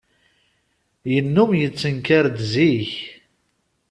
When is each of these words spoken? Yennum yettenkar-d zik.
Yennum 1.13 1.51
yettenkar-d 1.59 2.37
zik. 2.51 2.91